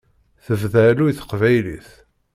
Tebda 0.45 0.81
alluy 0.89 1.13
teqbaylit. 1.17 1.89